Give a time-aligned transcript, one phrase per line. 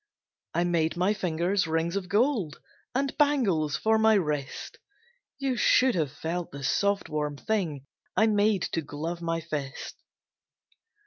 [0.55, 2.59] I made my fingers rings of gold,
[2.95, 4.79] And bangles for my wrist;
[5.37, 7.85] You should have felt the soft, warm thing
[8.17, 9.97] I made to glove my fist.